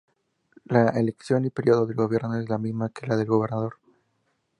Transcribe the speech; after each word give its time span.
La 0.65 0.89
elección 0.99 1.45
y 1.45 1.51
periodo 1.51 1.85
de 1.85 1.93
gobierno 1.93 2.33
es 2.39 2.49
la 2.49 2.57
misma 2.57 2.89
que 2.89 3.05
la 3.05 3.15
del 3.15 3.27
gobernador. 3.27 3.75